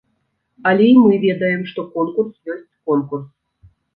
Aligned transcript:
Але 0.71 0.87
і 0.91 0.95
мы 1.03 1.13
ведаем, 1.25 1.61
што 1.71 1.85
конкурс 1.97 2.33
ёсць 2.53 2.77
конкурс. 2.91 3.29